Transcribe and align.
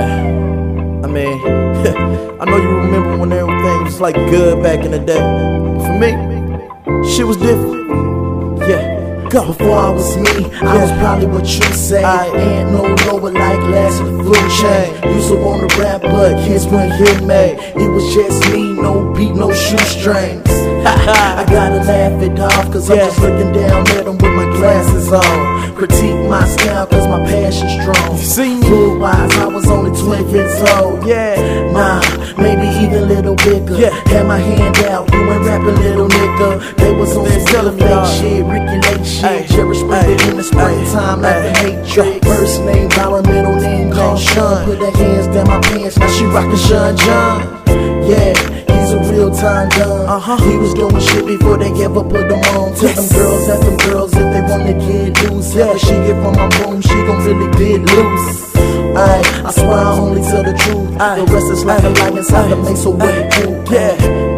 Yeah. 0.00 1.04
I 1.04 1.06
mean, 1.06 1.36
I 2.40 2.44
know 2.46 2.56
you 2.56 2.68
remember 2.84 3.16
when 3.18 3.32
everything 3.32 3.84
was 3.84 4.00
like 4.00 4.14
good 4.14 4.62
back 4.62 4.84
in 4.84 4.92
the 4.92 4.98
day. 4.98 5.20
For 5.84 5.94
me, 6.02 6.10
shit 7.12 7.26
was 7.26 7.36
different. 7.36 7.80
Yeah. 8.68 8.98
Go. 9.30 9.46
Before 9.46 9.78
I 9.78 9.90
was 9.90 10.16
me, 10.16 10.50
I 10.60 10.76
was 10.82 10.90
probably 10.98 11.26
what 11.26 11.44
you 11.44 11.62
say. 11.74 12.02
I 12.02 12.26
ain't 12.26 12.70
no 12.72 12.82
lower 13.06 13.30
like 13.30 13.60
last 13.74 14.00
of 14.00 14.06
the 14.10 14.24
food 14.24 14.50
chain. 14.58 15.14
Used 15.14 15.28
to 15.28 15.36
wanna 15.36 15.68
rap, 15.78 16.00
but 16.02 16.34
kids 16.44 16.66
wouldn't 16.66 16.94
hear 16.94 17.20
me. 17.20 17.54
It 17.84 17.88
was 17.88 18.12
just 18.14 18.50
me, 18.52 18.72
no 18.72 19.12
beat, 19.14 19.34
no 19.34 19.52
shoestrings. 19.52 20.48
I 20.82 21.44
gotta 21.48 21.80
laugh 21.84 22.20
it 22.22 22.40
off, 22.40 22.72
cause 22.72 22.90
I'm 22.90 22.96
Yeah. 22.96 23.06
just 23.06 23.20
looking 23.20 23.52
down 23.52 23.86
at 23.96 24.04
them 24.06 24.16
with 24.18 24.32
my 24.40 24.46
glasses 24.56 25.12
on. 25.12 25.76
Critique 25.76 26.28
my 26.28 26.44
style, 26.48 26.86
cause 26.86 27.06
my 27.06 27.24
passion's 27.24 27.72
strong. 27.80 28.16
You 28.18 28.24
See 28.24 28.54
me? 28.56 28.62
Food 28.68 29.00
wise, 29.00 29.32
I 29.38 29.46
was 29.46 29.66
only 29.70 29.79
12 30.10 30.34
years 30.34 30.60
old. 30.74 31.06
Yeah. 31.06 31.70
Nah, 31.70 32.02
maybe 32.34 32.66
even 32.82 33.04
a 33.04 33.06
little 33.06 33.36
bigger. 33.36 33.78
Yeah. 33.78 33.94
Had 34.10 34.26
my 34.26 34.38
hand 34.38 34.76
out, 34.90 35.06
you 35.12 35.20
ain't 35.22 35.46
rapping, 35.46 35.78
little 35.86 36.08
nigga. 36.08 36.76
They 36.76 36.92
was 36.92 37.16
on 37.16 37.30
some 37.46 37.78
fake 37.78 38.06
shit, 38.18 38.42
Ricki 38.44 38.78
Lake 38.90 39.06
shit. 39.06 39.46
Cherish 39.54 39.82
ay, 39.86 40.18
in 40.26 40.36
the 40.36 40.42
springtime 40.42 41.22
like 41.22 41.42
the 41.44 41.52
hatred. 41.62 42.24
First 42.24 42.60
name, 42.62 42.88
Byron, 42.88 43.22
middle 43.22 43.54
name, 43.54 43.92
called 43.92 44.18
Sean. 44.18 44.64
Put 44.64 44.78
her 44.78 44.90
hands 44.98 45.26
down 45.28 45.46
my 45.46 45.60
pants, 45.60 45.96
now 45.96 46.08
she 46.08 46.24
rockin' 46.24 46.58
Sean 46.58 46.96
John. 46.96 47.38
Yeah, 48.10 48.34
he's 48.66 48.90
a 48.90 48.98
real 49.12 49.30
time 49.30 49.68
gun. 49.78 50.08
Uh-huh. 50.10 50.36
He 50.42 50.56
was 50.58 50.74
doing 50.74 50.98
shit 50.98 51.24
before 51.24 51.56
they 51.56 51.70
ever 51.84 52.02
put 52.02 52.28
them 52.28 52.42
on. 52.58 52.74
Tell 52.74 52.90
them 52.98 53.08
girls, 53.14 53.48
ask 53.48 53.62
them 53.62 53.76
girls 53.86 54.12
if 54.14 54.26
they 54.34 54.42
wanna 54.42 54.74
get 54.74 55.30
loose. 55.30 55.54
Yeah, 55.54 55.76
she 55.78 55.94
get 56.02 56.18
from 56.18 56.34
my 56.34 56.50
room, 56.58 56.80
she 56.82 56.98
gon' 57.06 57.22
really 57.24 57.46
get 57.54 57.94
loose. 57.94 58.49
Aye, 59.00 59.22
I 59.46 59.50
swear 59.52 59.72
I 59.72 59.98
only 59.98 60.20
tell 60.20 60.44
the 60.44 60.52
truth. 60.62 60.92
The 60.92 61.24
rest 61.32 61.48
is 61.50 61.64
like 61.64 61.82
a 61.84 61.88
lie 61.88 62.18
inside 62.18 62.48
the 62.50 62.56
maze, 62.56 62.82
so 62.82 62.90
what 62.90 63.14
it 63.14 63.32
do? 63.32 63.48
Yeah. 63.72 63.96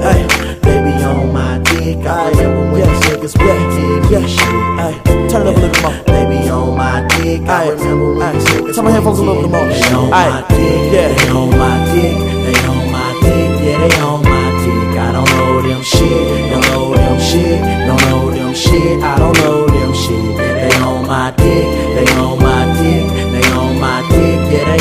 Ay, 0.09 0.23
baby 0.63 0.93
on 1.03 1.33
my 1.33 1.59
dick. 1.67 1.99
I 2.07 2.31
remember 2.31 2.63
when 2.73 2.87
these 2.87 3.03
niggas 3.11 3.35
did 3.35 4.03
me 4.11 4.29
shit. 4.29 4.63
Ay, 4.79 4.95
turn 5.31 5.47
it 5.47 5.51
up 5.51 5.57
a 5.57 5.61
little 5.67 5.83
more. 5.83 5.99
Baby 6.07 6.39
on 6.49 6.77
my 6.77 7.03
dick. 7.19 7.43
I 7.49 7.71
remember 7.71 8.15
when 8.15 8.33
these 8.35 8.47
niggas 8.51 8.75
Turn 8.77 8.85
my 8.85 8.91
headphones 8.93 9.19
a 9.19 9.25
little 9.25 9.49
more. 9.51 9.67
They 9.67 9.83
on 9.99 10.11
my 10.11 10.45
dick. 10.49 10.93
Yeah. 10.95 11.09
They 11.11 11.29
on 11.31 11.51
my 11.59 11.75
dick. 11.91 12.17
They 12.47 12.59
on 12.71 12.83
my 12.95 13.09
dick. 13.23 13.51
Yeah, 13.67 13.79
they 13.83 13.95
on 13.99 14.19
my 14.23 14.47
dick. 14.63 14.91
I 14.95 15.11
don't 15.17 15.31
know 15.35 15.63
them 15.67 15.83
shit. 15.83 16.51
Don't 16.53 16.65
know 16.71 16.95
them 16.95 17.17
shit. 17.19 17.59
Don't 17.89 18.03
know 18.07 18.31
them 18.31 18.55
shit. 18.55 19.03
I 19.03 19.19
don't 19.19 19.37
know 19.43 19.67
them 19.67 19.93
shit. 20.03 20.37
They 20.39 20.75
on 20.87 21.07
my 21.07 21.31
dick. 21.43 21.67
They 21.97 22.07
on 22.15 22.39
my 22.39 22.52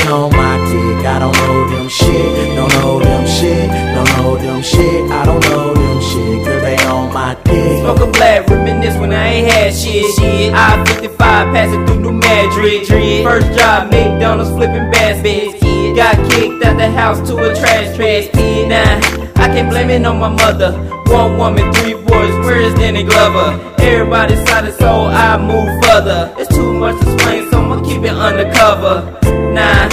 dick. 0.01 0.11
On 0.11 0.29
my 0.31 0.57
dick. 0.71 1.05
I 1.05 1.19
don't 1.19 1.33
know 1.33 1.69
them 1.69 1.89
shit. 1.89 2.55
Don't 2.55 2.69
know 2.73 2.99
them 2.99 3.27
shit. 3.27 3.69
Don't 3.69 4.09
know 4.17 4.37
them 4.37 4.61
shit. 4.61 5.11
I 5.11 5.25
don't 5.25 5.41
know 5.49 5.73
them 5.73 6.01
shit. 6.01 6.45
Cause 6.45 6.61
they 6.61 6.77
on 6.85 7.13
my 7.13 7.35
dick. 7.43 7.79
Smoke 7.81 7.99
a 7.99 8.11
black, 8.11 8.49
reminisce 8.49 8.97
when 8.97 9.13
I 9.13 9.27
ain't 9.27 9.51
had 9.51 9.73
shit. 9.73 10.15
shit. 10.15 10.53
I 10.53 10.83
55 10.85 11.17
passing 11.53 11.85
through 11.85 11.99
New 11.99 12.13
Madrid. 12.13 12.87
First 13.23 13.57
job, 13.57 13.91
McDonald's 13.91 14.51
flipping 14.51 14.91
baskets. 14.91 15.61
Got 15.95 16.15
kicked 16.31 16.63
out 16.63 16.77
the 16.77 16.89
house 16.89 17.19
to 17.27 17.37
a 17.37 17.53
trash 17.53 17.95
trash. 17.95 18.29
Nah, 18.71 19.43
I 19.43 19.47
can't 19.47 19.69
blame 19.69 19.89
it 19.89 20.05
on 20.05 20.19
my 20.19 20.29
mother. 20.29 20.71
One 21.11 21.37
woman, 21.37 21.73
three 21.73 21.93
boys, 21.93 22.33
where's 22.45 22.73
Danny 22.75 23.03
Glover? 23.03 23.59
Everybody 23.79 24.35
decided, 24.35 24.73
so 24.75 25.05
I 25.07 25.37
move 25.37 25.83
further. 25.83 26.33
It's 26.37 26.47
too 26.55 26.71
much 26.71 26.97
to 27.01 27.13
explain, 27.13 27.51
so 27.51 27.61
I'ma 27.61 27.83
keep 27.83 28.03
it 28.03 28.13
undercover. 28.13 29.40
Nah, 29.51 29.89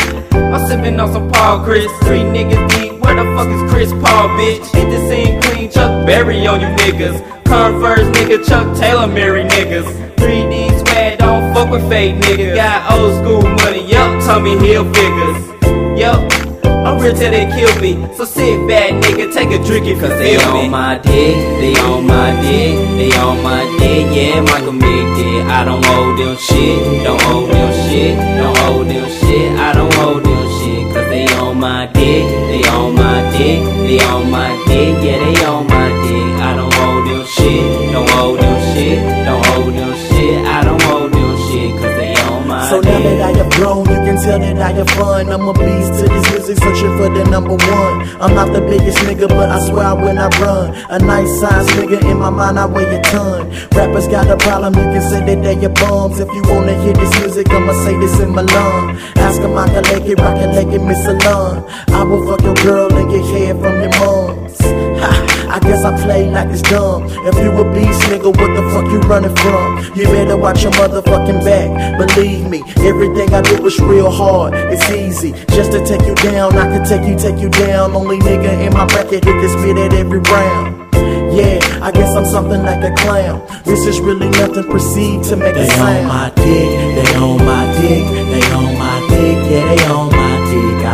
I'm 0.54 0.66
sipping 0.68 1.00
on 1.00 1.12
some 1.12 1.30
Paul 1.30 1.64
Chris. 1.64 1.90
Three 2.04 2.20
niggas 2.20 2.68
deep, 2.70 2.92
where 3.00 3.16
the 3.16 3.24
fuck 3.34 3.48
is 3.48 3.70
Chris 3.72 3.90
Paul, 3.92 4.28
bitch? 4.38 4.64
Hit 4.72 4.88
the 4.88 5.00
scene 5.08 5.42
clean, 5.42 5.70
Chuck 5.70 6.06
Berry 6.06 6.46
on 6.46 6.60
you 6.60 6.68
niggas. 6.68 7.18
Converse 7.44 8.06
nigga, 8.16 8.46
Chuck 8.46 8.76
Taylor 8.78 9.06
Mary 9.06 9.42
niggas. 9.42 10.14
3D 10.16 10.78
swag, 10.80 11.18
don't 11.18 11.52
fuck 11.54 11.70
with 11.70 11.88
fake 11.88 12.14
niggas. 12.16 12.54
Got 12.54 12.92
old 12.92 13.14
school 13.16 13.42
money, 13.42 13.84
yup, 13.90 14.22
Tommy 14.24 14.56
Hill 14.58 14.84
figures. 14.92 15.98
Yup, 15.98 16.47
real 17.00 17.14
till 17.14 17.30
they 17.30 17.46
kill 17.56 17.72
me. 17.80 17.92
So 18.16 18.24
sit 18.24 18.56
back, 18.68 18.90
nigga, 19.02 19.32
take 19.32 19.50
a 19.50 19.62
drink 19.64 19.86
if 19.86 19.96
you 19.96 20.00
Cause 20.00 20.18
they 20.18 20.36
feel 20.36 20.52
me. 20.54 20.64
on 20.66 20.70
my 20.70 20.98
dick, 20.98 21.36
they 21.60 21.74
on 21.80 22.06
my 22.06 22.30
dick, 22.42 22.74
they 22.98 23.12
on 23.18 23.42
my 23.42 23.62
dick, 23.78 24.04
yeah, 24.16 24.40
Michael 24.40 24.72
Mick 24.72 25.06
did. 25.16 25.46
I 25.46 25.64
don't 25.64 25.84
owe 25.86 26.16
them 26.16 26.36
shit, 26.36 27.04
don't 27.04 27.22
owe 27.26 27.46
them 27.46 27.70
shit, 27.88 28.16
don't 28.38 28.58
owe 28.68 28.84
them 28.84 29.08
shit, 29.20 29.52
I 29.58 29.72
don't 29.74 29.94
owe 29.98 30.20
them 30.20 30.44
shit. 30.58 30.94
Cause 30.94 31.08
they 31.10 31.26
on 31.36 31.58
my 31.60 31.86
dick, 31.86 32.24
they 32.50 32.62
on 32.68 32.94
my 32.94 33.22
dick, 33.36 33.60
they 33.86 34.00
on 34.06 34.30
my 34.30 34.48
dick, 34.66 34.94
yeah, 35.04 35.18
they 35.18 35.44
on 35.44 35.66
my 35.66 35.88
dick. 36.06 36.28
I 36.40 36.54
don't 36.54 36.74
owe 36.74 37.04
them 37.06 37.26
shit, 37.26 37.92
don't 37.92 38.10
owe 38.12 38.36
them 38.36 38.74
shit, 38.74 38.98
don't 39.26 39.46
owe 39.56 39.70
them 39.70 39.94
shit, 40.08 40.46
I 40.46 40.64
don't 40.64 40.82
owe 40.84 41.08
them 41.08 41.36
shit. 41.48 41.70
Cause 41.80 41.96
they 42.00 42.14
on 42.30 42.48
my 42.48 42.68
So 42.70 42.80
dick. 42.80 42.90
now 42.90 42.98
that 42.98 43.20
I 43.34 43.38
have 43.38 43.50
grown, 43.52 43.78
you 43.80 43.84
can 43.84 43.97
tell 44.22 44.38
that 44.38 44.58
I 44.58 44.72
have 44.72 44.90
fun. 44.90 45.30
I'm 45.30 45.48
a 45.48 45.52
beast 45.52 45.92
to 46.00 46.08
this 46.08 46.24
music, 46.30 46.58
searching 46.58 46.94
for 46.98 47.08
the 47.08 47.24
number 47.30 47.54
one. 47.54 47.96
I'm 48.20 48.34
not 48.34 48.52
the 48.52 48.60
biggest 48.60 48.98
nigga, 48.98 49.28
but 49.28 49.48
I 49.48 49.58
swear 49.68 49.94
when 49.94 50.18
I 50.18 50.28
run. 50.40 50.74
A 50.90 50.98
nice 50.98 51.30
size 51.40 51.66
nigga 51.76 52.00
in 52.10 52.18
my 52.18 52.30
mind, 52.30 52.58
I 52.58 52.66
weigh 52.66 52.88
a 52.88 53.02
ton. 53.02 53.50
Rappers 53.72 54.08
got 54.08 54.28
a 54.28 54.36
problem, 54.36 54.74
you 54.74 54.86
can 54.94 55.02
say 55.02 55.20
that 55.24 55.42
they 55.42 55.60
your 55.60 55.70
bums. 55.70 56.18
If 56.20 56.28
you 56.34 56.42
wanna 56.46 56.74
hear 56.82 56.94
this 56.94 57.12
music, 57.20 57.50
I'ma 57.50 57.72
say 57.84 57.96
this 57.98 58.18
in 58.20 58.30
my 58.34 58.42
lung. 58.42 58.98
Ask 59.16 59.40
them 59.40 59.56
I 59.56 59.66
can 59.68 59.84
like 59.84 60.06
it, 60.06 60.18
rock 60.20 60.38
it 60.38 60.50
like 60.54 60.72
it, 60.74 60.82
Miss 60.82 61.02
Salon. 61.04 61.64
I 61.88 62.02
will 62.02 62.26
fuck 62.26 62.42
your 62.42 62.54
girl 62.56 62.92
and 62.92 63.10
get 63.10 63.24
hair 63.32 63.54
from 63.54 63.80
your 63.80 63.92
moms. 64.00 64.17
Guess 65.68 65.84
I 65.84 66.02
play 66.02 66.30
like 66.30 66.48
it's 66.48 66.62
dumb. 66.62 67.04
If 67.28 67.36
you 67.36 67.52
a 67.52 67.64
beast, 67.74 68.00
nigga, 68.08 68.32
what 68.32 68.50
the 68.56 68.64
fuck 68.72 68.88
you 68.90 69.00
running 69.00 69.36
from? 69.36 69.84
You 69.94 70.04
better 70.04 70.34
watch 70.34 70.62
your 70.62 70.72
motherfucking 70.72 71.44
back. 71.44 71.68
Believe 71.98 72.48
me, 72.48 72.62
everything 72.78 73.34
I 73.34 73.42
do 73.42 73.66
is 73.66 73.78
real 73.78 74.10
hard. 74.10 74.54
It's 74.54 74.88
easy 74.90 75.32
just 75.52 75.72
to 75.72 75.84
take 75.84 76.06
you 76.08 76.14
down. 76.14 76.56
I 76.56 76.72
can 76.72 76.86
take 76.88 77.06
you, 77.06 77.18
take 77.18 77.38
you 77.38 77.50
down. 77.50 77.94
Only 77.94 78.18
nigga 78.18 78.66
in 78.66 78.72
my 78.72 78.86
bracket 78.86 79.26
who 79.26 79.32
can 79.32 79.50
spit 79.60 79.76
at 79.76 79.92
every 79.92 80.20
round. 80.20 80.88
Yeah, 81.36 81.60
I 81.82 81.92
guess 81.92 82.16
I'm 82.16 82.24
something 82.24 82.62
like 82.62 82.82
a 82.82 82.94
clown. 83.02 83.46
This 83.66 83.84
is 83.84 84.00
really 84.00 84.30
nothing. 84.30 84.64
Proceed 84.64 85.22
to 85.24 85.36
make 85.36 85.54
a 85.54 85.66
sound. 85.66 85.84
They 85.84 86.00
on 86.00 86.08
my 86.08 86.32
dick, 86.34 86.96
they 86.96 87.14
on 87.18 87.44
my 87.44 87.64
dick, 87.76 88.04
they 88.32 88.52
on 88.56 88.78
my 88.78 89.06
dick, 89.10 89.50
yeah, 89.50 89.74
they 89.74 89.84
on 89.84 90.06
my 90.10 90.16
dick. 90.16 90.27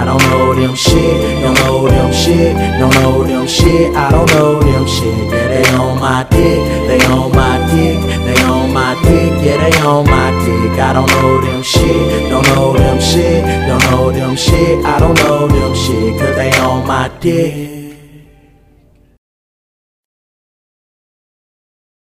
I 0.05 0.07
don't 0.07 0.21
know 0.29 0.55
them 0.55 0.75
shit, 0.75 1.41
don't 1.41 1.55
know 1.61 1.89
them 1.89 2.13
shit, 2.13 2.55
don't 2.79 2.93
know 2.97 3.25
them 3.25 3.47
shit, 3.47 3.97
I 3.97 4.11
don't 4.11 4.29
know 4.33 4.61
them 4.61 4.87
shit. 4.87 5.33
Yeah, 5.33 5.49
they 5.49 5.65
on 5.77 5.99
my 5.99 6.25
dick, 6.25 6.61
they 6.87 7.01
on 7.07 7.33
my 7.33 7.57
dick, 7.73 7.99
they 8.23 8.43
on 8.45 8.71
my 8.75 8.93
dick, 9.03 9.33
yeah, 9.43 9.57
they 9.57 9.81
on 9.81 10.05
my 10.05 10.31
dick. 10.45 10.79
I 10.79 10.93
don't 10.93 11.09
know 11.09 11.41
them 11.41 11.63
shit, 11.63 12.29
don't 12.29 12.47
know 12.49 12.75
them 12.75 13.01
shit, 13.01 13.47
don't 13.67 13.83
know 13.91 14.11
them 14.13 14.37
shit, 14.37 14.85
I 14.85 14.99
don't 14.99 15.15
know 15.15 15.49
them 15.49 15.75
shit, 15.75 16.21
cause 16.21 16.37
they 16.37 16.53
on 16.59 16.87
my 16.87 17.09
dick. 17.21 17.84